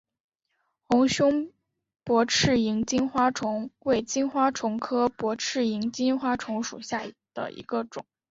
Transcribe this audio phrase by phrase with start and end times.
[0.87, 1.51] 红胸
[2.03, 7.03] 薄翅萤金花虫为金花虫科薄翅萤金花虫属下
[7.35, 8.03] 的一个种。